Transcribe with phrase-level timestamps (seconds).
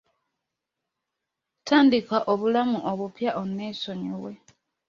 [1.67, 4.31] Tandika obulamu obupya oneesonyiwe.